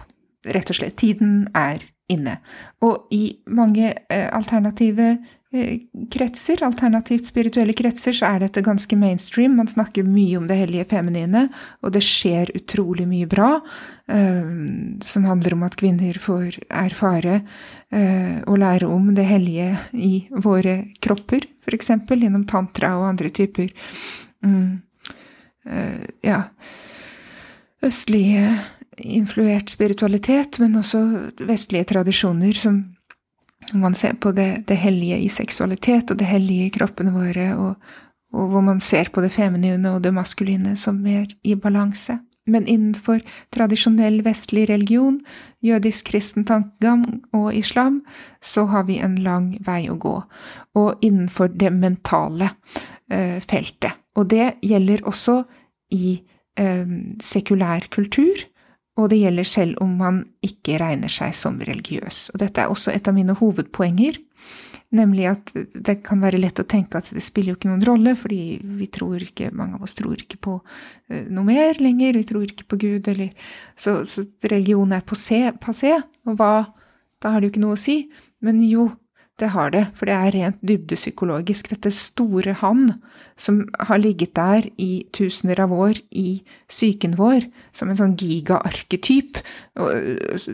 Rett 0.48 0.72
og 0.72 0.78
slett. 0.78 0.96
Tiden 1.00 1.50
er 1.58 1.84
inne. 2.12 2.38
Og 2.86 3.08
i 3.12 3.38
mange 3.52 3.90
eh, 3.92 4.28
alternative 4.36 5.10
eh, 5.52 5.88
kretser, 6.12 6.64
alternativt 6.64 7.28
spirituelle 7.28 7.76
kretser, 7.78 8.16
så 8.16 8.30
er 8.32 8.46
dette 8.46 8.64
ganske 8.66 8.98
mainstream. 9.00 9.58
Man 9.60 9.70
snakker 9.72 10.08
mye 10.08 10.38
om 10.40 10.48
det 10.48 10.60
hellige 10.62 10.88
feminine, 10.94 11.48
og 11.84 11.94
det 11.96 12.04
skjer 12.06 12.54
utrolig 12.58 13.08
mye 13.10 13.28
bra 13.30 13.58
eh, 14.12 14.54
som 15.04 15.28
handler 15.28 15.58
om 15.58 15.68
at 15.68 15.78
kvinner 15.80 16.20
får 16.22 16.62
erfare 16.68 17.42
og 17.88 18.58
lære 18.60 18.84
om 18.92 19.14
det 19.16 19.24
hellige 19.24 19.78
i 19.96 20.26
våre 20.44 20.90
kropper, 21.00 21.46
f.eks. 21.64 21.94
gjennom 22.12 22.42
tantra 22.44 22.90
og 23.00 23.06
andre 23.08 23.30
typer 23.32 23.70
mm, 24.44 24.74
ja, 26.28 26.42
østlige 27.88 28.58
influert 28.98 29.70
spiritualitet, 29.70 30.60
men 30.60 30.80
også 30.80 31.02
vestlige 31.46 31.88
tradisjoner 31.94 32.58
som 32.58 32.84
man 33.74 33.96
ser 33.96 34.16
på 34.22 34.32
det, 34.32 34.68
det, 34.68 34.78
hellige 34.80 35.18
i 35.20 35.30
seksualitet 35.30 36.12
og 36.12 36.20
det 36.20 36.28
hellige 36.30 36.68
i 36.68 36.74
kroppene 36.74 37.12
våre, 37.12 37.50
og, 37.58 37.76
og, 38.34 38.48
hvor 38.54 38.64
man 38.64 38.80
ser 38.82 39.12
på 39.14 39.22
det 39.22 39.34
feminine 39.34 39.92
og 39.92 40.04
det 40.06 40.14
maskuline 40.16 40.78
som 40.80 41.02
mer 41.04 41.28
i 41.44 41.56
balanse. 41.56 42.20
Men 42.48 42.68
innenfor 42.68 43.20
tradisjonell 43.52 44.22
vestlig 44.24 44.70
religion, 44.70 45.20
jødisk 45.60 46.14
kristen 46.14 46.46
tankegang 46.48 47.26
og 47.36 47.52
islam, 47.56 48.06
så 48.42 48.64
har 48.72 48.88
vi 48.88 49.02
en 49.04 49.18
lang 49.20 49.58
vei 49.66 49.90
å 49.92 49.98
gå. 50.00 50.16
Og 50.80 51.04
innenfor 51.04 51.52
det 51.52 51.74
mentale 51.76 52.54
eh, 53.12 53.44
feltet. 53.44 54.00
Og 54.16 54.30
det 54.32 54.54
gjelder 54.64 55.04
også 55.04 55.42
i 55.92 56.22
eh, 56.56 56.88
sekulær 57.20 57.92
kultur 57.92 58.48
og 58.98 59.12
det 59.12 59.20
gjelder 59.22 59.46
selv 59.48 59.82
om 59.84 59.92
man 60.00 60.24
ikke 60.46 60.80
regner 60.82 61.12
seg 61.12 61.36
som 61.38 61.60
religiøs. 61.62 62.32
Og 62.34 62.42
dette 62.42 62.64
er 62.64 62.72
også 62.74 62.94
et 62.96 63.08
av 63.08 63.16
mine 63.16 63.36
hovedpoenger, 63.38 64.18
nemlig 64.98 65.28
at 65.30 65.52
det 65.54 66.00
kan 66.08 66.22
være 66.24 66.40
lett 66.40 66.62
å 66.62 66.66
tenke 66.68 67.00
at 67.00 67.10
det 67.14 67.24
spiller 67.26 67.54
jo 67.54 67.58
ikke 67.60 67.70
noen 67.70 67.86
rolle, 67.86 68.16
fordi 68.18 68.58
vi 68.80 68.88
tror 68.94 69.22
ikke, 69.22 69.52
mange 69.56 69.78
av 69.78 69.86
oss 69.86 69.98
tror 69.98 70.16
ikke 70.24 70.40
på 70.48 70.56
eh, 71.12 71.28
noe 71.28 71.46
mer 71.46 71.82
lenger, 71.84 72.18
vi 72.18 72.30
tror 72.30 72.48
ikke 72.48 72.70
på 72.72 72.80
Gud, 72.86 73.10
eller 73.12 73.34
Så, 73.76 74.00
så 74.10 74.26
religion 74.48 74.96
er 74.96 75.06
passé, 75.06 76.02
og 76.26 76.40
hva 76.40 76.72
Da 77.18 77.32
har 77.34 77.42
det 77.42 77.48
jo 77.48 77.52
ikke 77.56 77.62
noe 77.64 77.74
å 77.74 77.82
si. 77.82 78.12
Men 78.46 78.60
jo, 78.62 78.92
det 79.38 79.52
har 79.54 79.70
det, 79.74 79.84
for 79.98 80.10
det 80.10 80.16
er 80.18 80.34
rent 80.34 80.62
dybdepsykologisk. 80.66 81.70
Dette 81.70 81.92
store 81.94 82.56
han 82.62 82.88
som 83.38 83.62
har 83.90 84.02
ligget 84.02 84.34
der 84.38 84.66
i 84.82 85.06
tusener 85.14 85.62
av 85.62 85.74
år 85.74 86.00
i 86.10 86.42
psyken 86.70 87.14
vår, 87.20 87.46
som 87.74 87.92
en 87.92 88.00
sånn 88.00 88.16
gigaarketyp, 88.18 89.38
og, 89.84 90.50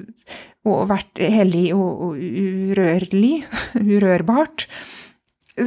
og 0.67 0.83
vært 0.91 1.23
hellig 1.23 1.69
og, 1.77 2.03
og 2.09 2.19
urørlig, 2.19 3.45
urørbart, 3.95 4.67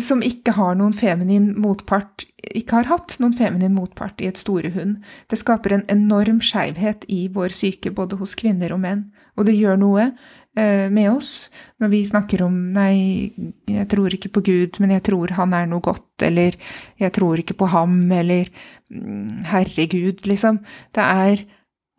som 0.03 0.23
ikke 0.25 0.57
har 0.57 0.75
noen 0.77 0.95
feminin 0.97 1.53
motpart, 1.63 2.27
ikke 2.53 2.81
har 2.81 2.89
hatt 2.91 3.17
noen 3.23 3.37
feminin 3.39 3.75
motpart 3.77 4.21
i 4.21 4.29
et 4.29 4.41
store 4.41 4.73
hund. 4.75 4.99
Det 5.31 5.39
skaper 5.41 5.77
en 5.77 5.87
enorm 5.93 6.43
skeivhet 6.45 7.07
i 7.09 7.27
vår 7.33 7.55
syke, 7.55 7.95
både 7.95 8.19
hos 8.21 8.35
kvinner 8.39 8.75
og 8.75 8.83
menn, 8.83 9.07
og 9.39 9.47
det 9.49 9.57
gjør 9.57 9.79
noe 9.81 10.11
med 10.57 11.11
oss 11.11 11.51
når 11.83 11.91
vi 11.93 11.99
snakker 12.09 12.41
om 12.47 12.55
'nei, 12.73 13.29
jeg 13.69 13.89
tror 13.93 14.15
ikke 14.17 14.31
på 14.33 14.43
Gud, 14.47 14.79
men 14.81 14.95
jeg 14.95 15.03
tror 15.05 15.35
han 15.37 15.53
er 15.53 15.67
noe 15.69 15.85
godt', 15.85 16.23
eller 16.25 16.57
'jeg 16.97 17.13
tror 17.13 17.37
ikke 17.37 17.59
på 17.61 17.69
ham', 17.69 18.11
eller 18.13 18.49
mm, 18.91 19.45
'herregud', 19.45 20.25
liksom. 20.25 20.65
Det 20.95 21.05
er 21.05 21.45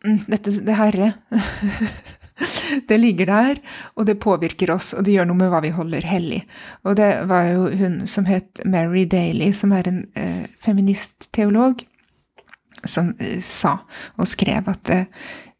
mm, 0.05 0.19
dette 0.27 0.65
det 0.65 0.75
herre. 0.75 1.13
det 2.89 2.99
ligger 2.99 3.25
der, 3.25 3.59
og 3.95 4.05
det 4.05 4.19
påvirker 4.19 4.71
oss, 4.73 4.93
og 4.93 5.05
det 5.05 5.13
gjør 5.13 5.29
noe 5.29 5.41
med 5.41 5.51
hva 5.51 5.61
vi 5.63 5.73
holder 5.73 6.05
hellig. 6.05 6.43
Og 6.83 6.97
det 6.97 7.09
var 7.29 7.49
jo 7.51 7.69
hun 7.79 8.07
som 8.07 8.25
het 8.29 8.61
Mary 8.65 9.05
Daly, 9.05 9.51
som 9.53 9.71
er 9.71 9.89
en 9.89 10.03
eh, 10.15 10.45
feministteolog, 10.61 11.81
som 12.85 13.15
eh, 13.19 13.41
sa 13.41 13.79
og 14.17 14.29
skrev 14.29 14.69
at 14.69 14.89
eh, 14.93 15.05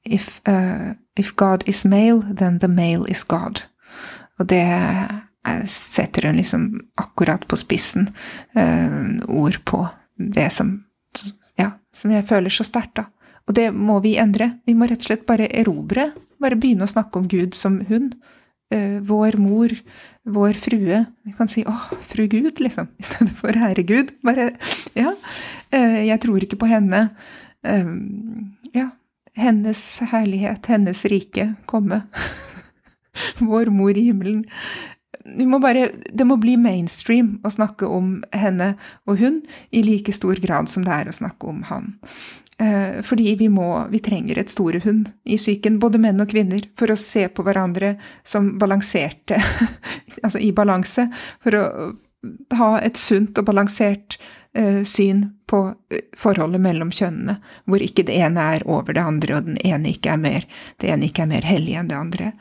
if 0.06 0.40
uh, 0.48 0.94
If 1.18 1.36
God 1.36 1.64
is 1.66 1.86
male, 1.86 2.22
then 2.36 2.60
the 2.60 2.68
male 2.68 3.10
is 3.10 3.24
God. 3.24 3.64
Og 4.40 4.48
det 4.48 4.66
setter 5.66 6.28
hun 6.28 6.36
liksom 6.38 6.66
akkurat 6.96 7.48
på 7.48 7.58
spissen 7.58 8.10
eh, 8.56 9.24
ord 9.28 9.64
på 9.66 9.88
det 10.16 10.52
som 10.54 10.84
Ja, 11.58 11.72
som 11.96 12.12
jeg 12.14 12.28
føler 12.30 12.54
så 12.54 12.62
sterkt, 12.68 13.00
da. 13.00 13.08
Og 13.50 13.56
det 13.58 13.72
må 13.74 13.96
vi 14.04 14.12
endre. 14.22 14.60
Vi 14.68 14.76
må 14.78 14.86
rett 14.86 15.02
og 15.02 15.08
slett 15.08 15.24
bare 15.26 15.48
erobre. 15.50 16.12
Bare 16.38 16.60
begynne 16.60 16.86
å 16.86 16.92
snakke 16.92 17.18
om 17.18 17.26
Gud 17.32 17.56
som 17.58 17.80
hun. 17.88 18.12
Eh, 18.70 19.00
vår 19.02 19.40
mor, 19.42 19.74
vår 20.28 20.60
frue. 20.62 21.00
Vi 21.26 21.34
kan 21.34 21.48
si 21.48 21.64
'Å, 21.64 21.74
fru 22.06 22.28
Gud', 22.28 22.60
liksom, 22.60 22.90
i 23.00 23.04
stedet 23.04 23.34
for 23.40 23.50
'Herre 23.50 23.84
Gud'. 23.84 24.12
Bare 24.22 24.52
Ja. 24.94 25.16
Eh, 25.72 26.06
jeg 26.06 26.22
tror 26.22 26.44
ikke 26.44 26.60
på 26.62 26.68
henne. 26.68 27.10
Hennes 29.38 29.82
herlighet, 30.12 30.66
hennes 30.66 31.06
rike, 31.06 31.52
komme. 31.70 32.02
vår 33.40 33.66
mor 33.74 33.98
i 33.98 34.08
himmelen. 34.10 34.46
Må 35.26 35.60
bare, 35.60 35.90
det 36.14 36.26
må 36.28 36.38
bli 36.40 36.56
mainstream 36.60 37.36
å 37.44 37.52
snakke 37.52 37.88
om 37.92 38.22
henne 38.32 38.76
og 39.10 39.20
hun 39.20 39.42
i 39.76 39.82
like 39.84 40.14
stor 40.16 40.40
grad 40.40 40.72
som 40.72 40.86
det 40.88 40.94
er 40.94 41.10
å 41.12 41.16
snakke 41.16 41.50
om 41.50 41.66
han. 41.68 41.96
Eh, 42.58 43.04
fordi 43.06 43.36
vi 43.38 43.50
må, 43.54 43.68
vi 43.92 44.00
trenger 44.02 44.40
et 44.40 44.50
store 44.50 44.80
hund 44.86 45.12
i 45.28 45.38
psyken, 45.38 45.82
både 45.84 46.00
menn 46.02 46.24
og 46.24 46.32
kvinner, 46.32 46.64
for 46.80 46.90
å 46.90 46.98
se 46.98 47.28
på 47.30 47.46
hverandre 47.46 47.98
som 48.26 48.56
balanserte, 48.58 49.38
altså 50.24 50.42
i 50.42 50.54
balanse, 50.56 51.10
for 51.44 51.60
å 51.60 51.66
ha 52.58 52.72
et 52.82 52.98
sunt 52.98 53.38
og 53.38 53.46
balansert 53.52 54.18
syn 54.88 55.26
på 55.48 55.74
eh, 55.92 56.06
forholdet 56.18 56.62
mellom 56.62 56.92
kjønnene, 56.92 57.38
hvor 57.66 57.84
ikke 57.84 58.06
det 58.08 58.16
ene 58.20 58.44
er 58.56 58.66
over 58.68 58.96
det 58.96 59.04
andre, 59.04 59.38
og 59.38 59.50
den 59.50 59.60
ene 59.66 59.94
ikke 59.94 60.14
er 60.14 60.22
mer, 60.22 60.48
det 60.82 60.92
ene 60.92 61.08
ikke 61.08 61.24
er 61.24 61.32
mer 61.32 61.48
hellig 61.48 61.76
enn 61.80 61.92
det 61.92 61.98
andre. 61.98 62.32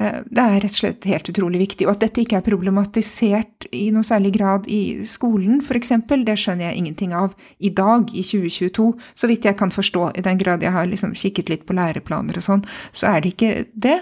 Uh, 0.00 0.22
det 0.26 0.42
er 0.42 0.56
rett 0.64 0.74
og 0.74 0.80
slett 0.80 1.06
helt 1.06 1.28
utrolig 1.30 1.60
viktig. 1.60 1.86
Og 1.86 1.92
at 1.92 2.04
dette 2.06 2.22
ikke 2.24 2.40
er 2.40 2.46
problematisert 2.46 3.68
i 3.70 3.84
noe 3.94 4.06
særlig 4.06 4.32
grad 4.38 4.68
i 4.70 5.04
skolen, 5.08 5.60
eksempel, 5.76 6.24
det 6.26 6.38
skjønner 6.40 6.70
jeg 6.70 6.80
ingenting 6.80 7.12
av 7.14 7.36
i 7.58 7.70
dag, 7.70 8.08
i 8.10 8.24
2022, 8.26 8.88
så 9.14 9.30
vidt 9.30 9.46
jeg 9.46 9.58
kan 9.60 9.74
forstå, 9.74 10.08
i 10.18 10.24
den 10.24 10.40
grad 10.40 10.64
jeg 10.64 10.74
har 10.74 10.88
liksom 10.90 11.14
kikket 11.18 11.52
litt 11.52 11.68
på 11.68 11.76
læreplaner 11.76 12.40
og 12.40 12.46
sånn, 12.46 12.64
så 12.96 13.12
er 13.12 13.22
det 13.22 13.34
ikke 13.34 13.52
det. 13.74 14.00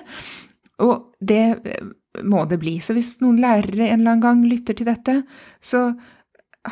Og 0.82 1.12
det 1.20 1.44
må 2.22 2.44
det 2.48 2.60
bli. 2.62 2.78
Så 2.84 2.94
hvis 2.96 3.16
noen 3.24 3.40
lærere 3.42 3.88
en 3.88 4.00
eller 4.00 4.14
annen 4.14 4.24
gang 4.24 4.46
lytter 4.48 4.76
til 4.76 4.88
dette, 4.88 5.22
så 5.64 5.90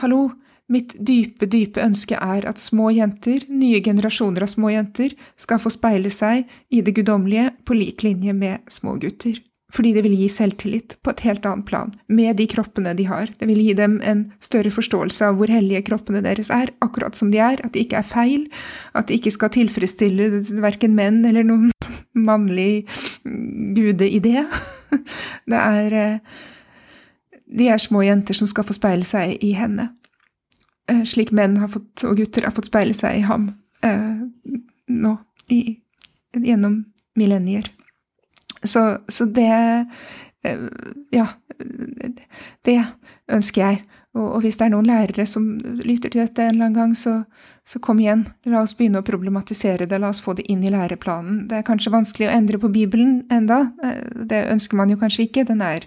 hallo, 0.00 0.28
Mitt 0.70 0.94
dype, 0.94 1.48
dype 1.50 1.82
ønske 1.82 2.14
er 2.14 2.46
at 2.46 2.60
små 2.62 2.92
jenter, 2.94 3.42
nye 3.50 3.80
generasjoner 3.82 4.46
av 4.46 4.52
små 4.52 4.70
jenter, 4.70 5.16
skal 5.40 5.58
få 5.58 5.72
speile 5.74 6.12
seg 6.14 6.46
i 6.70 6.82
det 6.86 6.94
guddommelige 6.94 7.50
på 7.66 7.74
lik 7.74 8.04
linje 8.06 8.34
med 8.36 8.70
små 8.70 8.94
gutter. 9.02 9.40
Fordi 9.74 9.92
det 9.94 10.02
vil 10.02 10.16
gi 10.18 10.28
selvtillit 10.30 10.96
på 11.02 11.12
et 11.12 11.22
helt 11.26 11.44
annet 11.46 11.66
plan, 11.66 11.92
med 12.10 12.38
de 12.38 12.46
kroppene 12.50 12.94
de 12.98 13.06
har. 13.06 13.30
Det 13.38 13.46
vil 13.50 13.60
gi 13.62 13.74
dem 13.78 13.98
en 14.06 14.24
større 14.42 14.70
forståelse 14.74 15.28
av 15.30 15.38
hvor 15.38 15.50
hellige 15.50 15.84
kroppene 15.86 16.22
deres 16.24 16.50
er, 16.54 16.72
akkurat 16.82 17.18
som 17.18 17.30
de 17.30 17.38
er, 17.42 17.62
at 17.62 17.74
de 17.74 17.84
ikke 17.84 18.00
er 18.00 18.06
feil, 18.06 18.48
at 18.98 19.08
de 19.08 19.18
ikke 19.18 19.34
skal 19.34 19.54
tilfredsstille 19.54 20.30
verken 20.62 20.96
menn 20.98 21.22
eller 21.26 21.46
noen 21.46 21.70
mannlig 22.30 22.86
gudeidé. 23.76 24.46
Det 25.50 25.58
er 25.58 25.94
eh, 25.98 26.42
De 27.50 27.66
er 27.70 27.82
små 27.82 28.02
jenter 28.06 28.34
som 28.38 28.46
skal 28.50 28.66
få 28.66 28.74
speile 28.74 29.06
seg 29.06 29.38
i 29.42 29.54
henne. 29.58 29.90
Eh, 30.90 31.04
slik 31.06 31.30
menn 31.36 31.58
fått, 31.70 32.04
og 32.06 32.18
gutter 32.18 32.46
har 32.48 32.54
fått 32.56 32.70
speile 32.70 32.96
seg 32.96 33.20
i 33.20 33.26
ham 33.28 33.50
eh, 33.86 34.24
nå, 34.90 35.12
i, 35.52 35.60
gjennom 36.34 36.82
millennier. 37.18 37.70
Så, 38.62 38.82
så 39.08 39.28
det 39.30 39.50
eh, 39.50 40.66
Ja, 41.12 41.26
det 42.66 42.76
ønsker 43.30 43.62
jeg. 43.62 43.82
Og, 44.16 44.40
hvis 44.42 44.56
det 44.58 44.66
er 44.66 44.70
noen 44.72 44.88
lærere 44.88 45.22
som 45.28 45.44
lytter 45.60 46.10
til 46.10 46.24
dette 46.24 46.42
en 46.42 46.56
eller 46.56 46.66
annen 46.66 46.78
gang, 46.78 46.94
så, 46.98 47.12
så, 47.68 47.78
kom 47.84 48.00
igjen. 48.02 48.24
La 48.48 48.64
oss 48.64 48.72
begynne 48.74 49.04
å 49.04 49.06
problematisere 49.06 49.86
det, 49.86 50.00
la 50.02 50.10
oss 50.10 50.22
få 50.24 50.34
det 50.38 50.48
inn 50.50 50.64
i 50.66 50.72
læreplanen. 50.72 51.44
Det 51.50 51.60
er 51.60 51.66
kanskje 51.68 51.92
vanskelig 51.94 52.26
å 52.26 52.32
endre 52.34 52.58
på 52.58 52.72
Bibelen 52.74 53.20
enda, 53.30 53.68
det 54.32 54.40
ønsker 54.50 54.80
man 54.80 54.90
jo 54.90 54.98
kanskje 54.98 55.28
ikke. 55.28 55.44
Den 55.52 55.62
er 55.62 55.86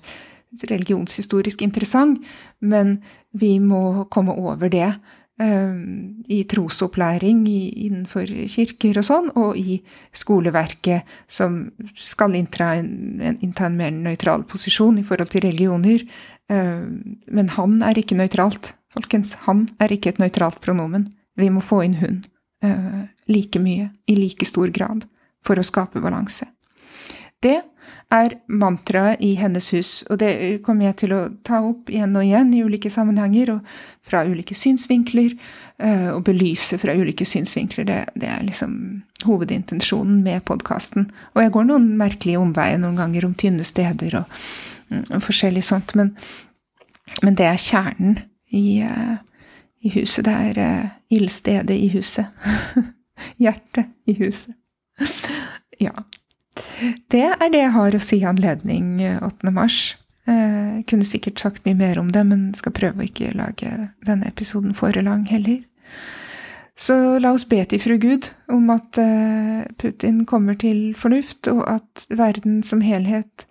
religionshistorisk 0.62 1.62
interessant, 1.66 2.22
men 2.62 2.98
vi 3.34 3.58
må 3.60 4.06
komme 4.14 4.36
over 4.38 4.70
det 4.72 4.90
eh, 5.42 5.80
i 6.30 6.44
trosopplæring 6.50 7.42
innenfor 7.48 8.30
kirker 8.54 9.00
og 9.02 9.08
sånn, 9.08 9.32
og 9.40 9.58
i 9.58 9.80
skoleverket, 10.16 11.10
som 11.28 11.66
skal 11.98 12.38
innta 12.40 12.74
en, 12.80 12.94
innta 13.40 13.68
en 13.70 13.80
mer 13.80 13.94
nøytral 13.96 14.46
posisjon 14.50 15.02
i 15.02 15.08
forhold 15.08 15.34
til 15.34 15.48
religioner. 15.48 16.06
Eh, 16.52 16.86
men 17.34 17.52
han 17.58 17.82
er 17.86 18.00
ikke 18.00 18.20
nøytralt, 18.20 18.74
folkens. 18.94 19.36
Han 19.48 19.68
er 19.82 19.96
ikke 19.96 20.14
et 20.14 20.22
nøytralt 20.22 20.62
pronomen. 20.64 21.10
Vi 21.40 21.50
må 21.50 21.64
få 21.66 21.82
inn 21.88 21.98
hun 22.02 22.22
eh, 22.64 23.04
like 23.32 23.62
mye, 23.62 23.90
i 24.08 24.18
like 24.20 24.46
stor 24.46 24.70
grad, 24.74 25.08
for 25.44 25.60
å 25.60 25.66
skape 25.66 26.02
balanse. 26.04 26.48
Det 27.44 27.60
er 28.14 28.36
mantraet 28.48 29.22
i 29.26 29.34
hennes 29.40 29.70
hus, 29.74 29.92
og 30.10 30.20
det 30.22 30.62
kommer 30.66 30.90
jeg 30.90 30.98
til 31.04 31.16
å 31.16 31.22
ta 31.46 31.62
opp 31.66 31.90
igjen 31.90 32.16
og 32.20 32.26
igjen 32.26 32.54
i 32.54 32.62
ulike 32.66 32.92
sammenhenger 32.94 33.56
og 33.56 33.74
fra 34.06 34.24
ulike 34.28 34.56
synsvinkler, 34.58 35.34
eh, 35.80 36.10
og 36.14 36.24
belyse 36.28 36.78
fra 36.82 36.96
ulike 36.96 37.26
synsvinkler. 37.26 37.88
Det, 37.90 38.00
det 38.20 38.30
er 38.30 38.46
liksom 38.46 38.76
hovedintensjonen 39.26 40.22
med 40.24 40.44
podkasten. 40.48 41.10
Og 41.34 41.44
jeg 41.44 41.54
går 41.56 41.70
noen 41.70 41.92
merkelige 42.00 42.42
omveier 42.42 42.82
noen 42.82 43.00
ganger 43.00 43.28
om 43.28 43.36
tynne 43.40 43.66
steder 43.68 44.20
og, 44.22 44.42
mm, 44.90 45.06
og 45.10 45.24
forskjellig 45.26 45.64
sånt, 45.66 45.96
men, 46.00 46.14
men, 47.22 47.38
det 47.40 47.48
er 47.50 47.62
kjernen 47.62 48.20
i, 48.52 48.82
eh, 48.86 49.16
i 49.84 49.94
huset. 49.98 50.26
Det 50.28 50.34
er 50.50 50.60
uh, 50.62 50.92
ildstedet 51.14 51.76
i 51.76 51.90
huset. 51.96 52.44
Hjertet 53.44 53.90
i 54.10 54.18
huset. 54.20 54.56
ja. 55.86 55.96
Det 57.12 57.26
er 57.34 57.52
det 57.52 57.62
jeg 57.62 57.74
har 57.76 57.96
å 57.96 58.02
si 58.04 58.20
i 58.22 58.28
anledning 58.28 58.98
8. 59.02 59.48
Eh, 59.48 59.54
mars. 59.54 59.80
Jeg 60.28 60.80
eh, 60.80 60.84
kunne 60.88 61.08
sikkert 61.08 61.42
sagt 61.42 61.66
mye 61.68 61.78
mer 61.78 62.00
om 62.00 62.12
det, 62.14 62.24
men 62.30 62.52
skal 62.56 62.76
prøve 62.76 63.02
å 63.02 63.08
ikke 63.08 63.34
lage 63.36 63.90
denne 64.08 64.30
episoden 64.30 64.76
for 64.78 64.96
lang 65.04 65.26
heller. 65.28 65.64
Så 66.80 66.96
la 67.22 67.34
oss 67.36 67.46
be 67.46 67.60
til 67.70 67.82
fru 67.84 67.98
Gud 68.02 68.32
om 68.52 68.72
at 68.74 68.98
eh, 69.02 69.66
Putin 69.82 70.24
kommer 70.30 70.58
til 70.60 70.94
fornuft, 70.98 71.48
og 71.52 71.66
at 71.70 72.06
verden 72.10 72.62
som 72.64 72.82
helhet 72.82 73.48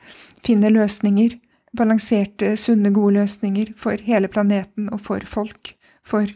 finner 0.47 0.73
løsninger, 0.75 1.37
balanserte, 1.77 2.57
sunne, 2.57 2.93
gode 2.93 3.21
løsninger 3.21 3.73
for 3.79 4.01
hele 4.05 4.29
planeten 4.29 4.91
og 4.93 5.05
for 5.05 5.25
folk. 5.29 5.75
For 6.05 6.31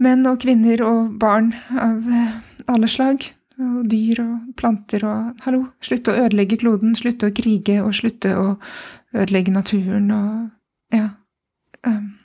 menn 0.00 0.26
og 0.28 0.42
kvinner 0.42 0.82
og 0.84 1.16
barn 1.20 1.54
av 1.70 2.06
alle 2.70 2.90
slag 2.90 3.30
og 3.60 3.88
dyr 3.90 4.22
og 4.22 4.54
planter 4.58 5.04
og 5.08 5.44
Hallo, 5.44 5.64
slutte 5.84 6.12
å 6.12 6.24
ødelegge 6.24 6.58
kloden, 6.60 6.94
slutte 6.98 7.28
å 7.28 7.34
krige 7.34 7.80
og 7.84 7.94
slutte 7.96 8.32
å 8.36 8.46
ødelegge 9.16 9.54
naturen 9.54 10.10
og 10.14 10.50
Ja. 10.90 11.08
Um, 11.86 12.18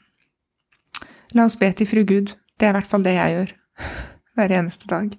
la 1.34 1.46
oss 1.46 1.56
be 1.56 1.70
til 1.72 1.88
fru 1.88 2.02
Gud. 2.04 2.34
Det 2.60 2.66
er 2.66 2.74
i 2.74 2.78
hvert 2.80 2.90
fall 2.90 3.04
det 3.06 3.14
jeg 3.14 3.36
gjør. 3.36 3.54
Hver 4.36 4.54
eneste 4.58 4.90
dag. 4.90 5.14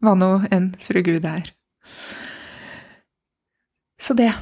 Hva 0.00 0.14
nå 0.16 0.30
enn 0.50 0.72
fru 0.82 1.02
Gud 1.04 1.26
er. 1.28 1.52
Så 4.00 4.16
det. 4.18 4.32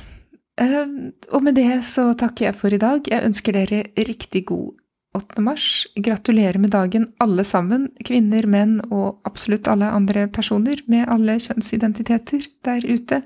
Um, 0.60 1.12
og 1.32 1.42
med 1.42 1.58
det 1.58 1.82
så 1.84 2.12
takker 2.14 2.46
jeg 2.46 2.56
for 2.56 2.72
i 2.72 2.80
dag. 2.80 3.02
Jeg 3.10 3.24
ønsker 3.26 3.56
dere 3.56 3.82
riktig 3.98 4.46
god 4.46 4.72
8. 5.16 5.42
mars. 5.42 5.86
Gratulerer 5.96 6.58
med 6.60 6.70
dagen, 6.74 7.08
alle 7.22 7.44
sammen, 7.44 7.88
kvinner, 8.04 8.46
menn 8.46 8.78
og 8.90 9.22
absolutt 9.28 9.68
alle 9.72 9.88
andre 9.92 10.26
personer 10.28 10.82
med 10.90 11.08
alle 11.12 11.38
kjønnsidentiteter 11.42 12.46
der 12.66 12.84
ute. 12.86 13.22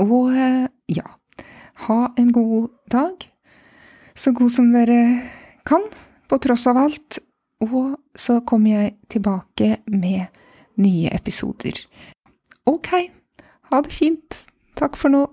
Og 0.00 0.32
eh, 0.32 0.66
ja, 0.88 1.06
ha 1.86 2.00
en 2.18 2.32
god 2.32 2.70
dag, 2.92 3.26
så 4.14 4.32
god 4.36 4.52
som 4.54 4.72
dere 4.72 5.00
kan, 5.68 5.84
på 6.28 6.38
tross 6.40 6.66
av 6.70 6.80
alt. 6.80 7.20
Og 7.60 7.98
så 8.16 8.40
kommer 8.48 8.70
jeg 8.72 8.94
tilbake 9.12 9.82
med 9.92 10.40
nye 10.80 11.12
episoder. 11.12 11.76
Ok, 12.68 12.94
ha 13.68 13.82
det 13.84 13.92
fint. 13.92 14.44
Takk 14.80 14.96
for 14.96 15.12
nå. 15.12 15.26